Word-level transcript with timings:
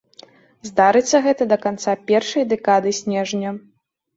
Здарыцца 0.69 1.21
гэта 1.27 1.47
да 1.53 1.57
канца 1.65 1.95
першай 2.13 2.49
дэкады 2.55 2.95
снежня. 3.03 3.49